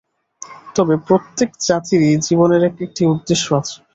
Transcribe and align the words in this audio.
তবে 0.75 0.95
প্রত্যেক 1.07 1.49
জাতিরই 1.61 2.13
জীবনের 2.25 2.61
এক-একটি 2.69 3.01
উদ্দেশ্য 3.13 3.45
আছে। 3.59 3.77